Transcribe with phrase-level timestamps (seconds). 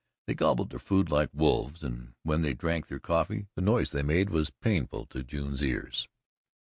[0.25, 4.01] They gobbled their food like wolves, and when they drank their coffee, the noise they
[4.01, 6.07] made was painful to June's ears.